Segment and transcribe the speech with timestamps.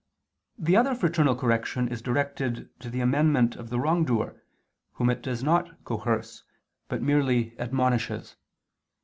[0.57, 4.35] The other fraternal correction is directed to the amendment of the wrongdoer,
[4.93, 6.41] whom it does not coerce,
[6.87, 8.35] but merely admonishes.